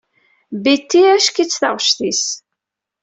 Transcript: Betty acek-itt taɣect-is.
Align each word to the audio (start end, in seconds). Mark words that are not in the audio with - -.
Betty 0.63 1.01
acek-itt 1.15 1.57
taɣect-is. 1.61 2.23